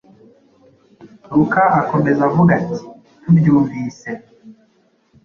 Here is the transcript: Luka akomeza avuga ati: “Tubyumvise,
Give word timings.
Luka 1.31 1.63
akomeza 1.81 2.21
avuga 2.29 2.51
ati: 2.59 2.79
“Tubyumvise, 3.21 4.09